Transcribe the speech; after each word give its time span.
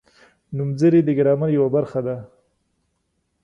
نومځري 0.55 1.01
د 1.05 1.09
ګرامر 1.17 1.49
یوه 1.57 1.69
برخه 1.75 1.99
ده. 2.07 2.15